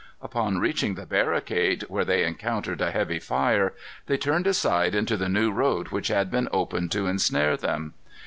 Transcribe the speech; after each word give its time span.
Upon 0.19 0.57
reaching 0.57 0.95
the 0.95 1.05
barricade, 1.05 1.83
where 1.83 2.03
they 2.03 2.23
encountered 2.23 2.81
a 2.81 2.89
heavy 2.89 3.19
fire, 3.19 3.73
they 4.07 4.17
turned 4.17 4.47
aside 4.47 4.95
into 4.95 5.15
the 5.15 5.29
new 5.29 5.51
road 5.51 5.89
which 5.89 6.07
had 6.07 6.31
been 6.31 6.49
opened 6.51 6.91
to 6.93 7.05
insnare 7.05 7.55
them. 7.55 7.93